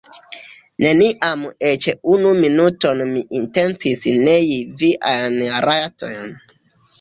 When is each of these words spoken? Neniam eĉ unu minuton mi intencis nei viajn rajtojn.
Neniam 0.83 1.43
eĉ 1.71 1.87
unu 2.13 2.31
minuton 2.45 3.03
mi 3.11 3.21
intencis 3.41 4.09
nei 4.25 4.57
viajn 4.81 5.39
rajtojn. 5.69 6.35